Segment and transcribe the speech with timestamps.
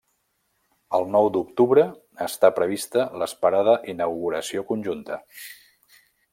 [0.99, 1.83] El nou d'octubre
[2.29, 5.23] està prevista l'esperada inauguració conjunta.